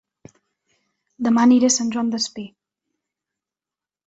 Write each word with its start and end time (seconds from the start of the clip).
Dema 1.27 1.43
aniré 1.49 1.69
a 1.73 1.75
Sant 1.75 1.93
Joan 1.97 2.09
Despí 2.17 2.47